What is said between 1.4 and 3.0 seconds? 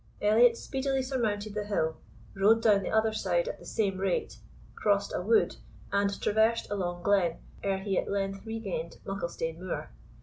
the hill, rode down the